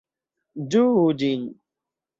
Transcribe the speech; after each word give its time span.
Ĝuu 0.75 1.05
ĝin! 1.21 1.47